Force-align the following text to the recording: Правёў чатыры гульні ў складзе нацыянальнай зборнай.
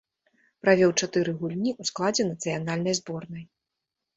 Правёў 0.63 0.93
чатыры 1.01 1.31
гульні 1.41 1.71
ў 1.79 1.91
складзе 1.91 2.27
нацыянальнай 2.31 2.93
зборнай. 3.03 3.45